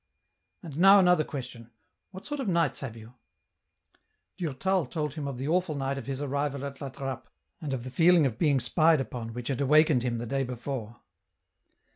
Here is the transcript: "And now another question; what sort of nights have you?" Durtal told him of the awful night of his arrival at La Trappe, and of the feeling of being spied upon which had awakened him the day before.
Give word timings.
"And 0.63 0.79
now 0.79 0.97
another 0.97 1.23
question; 1.23 1.69
what 2.09 2.25
sort 2.25 2.39
of 2.39 2.47
nights 2.47 2.79
have 2.79 2.97
you?" 2.97 3.13
Durtal 4.39 4.87
told 4.87 5.13
him 5.13 5.27
of 5.27 5.37
the 5.37 5.47
awful 5.47 5.75
night 5.75 5.99
of 5.99 6.07
his 6.07 6.23
arrival 6.23 6.65
at 6.65 6.81
La 6.81 6.89
Trappe, 6.89 7.29
and 7.61 7.71
of 7.71 7.83
the 7.83 7.91
feeling 7.91 8.25
of 8.25 8.39
being 8.39 8.59
spied 8.59 8.99
upon 8.99 9.31
which 9.33 9.49
had 9.49 9.61
awakened 9.61 10.01
him 10.01 10.17
the 10.17 10.25
day 10.25 10.43
before. 10.43 11.01